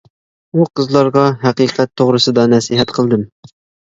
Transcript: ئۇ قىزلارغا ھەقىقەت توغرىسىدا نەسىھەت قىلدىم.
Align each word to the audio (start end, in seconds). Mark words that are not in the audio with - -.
ئۇ 0.59 0.63
قىزلارغا 0.77 1.25
ھەقىقەت 1.43 1.91
توغرىسىدا 2.01 2.47
نەسىھەت 2.55 2.95
قىلدىم. 2.97 3.27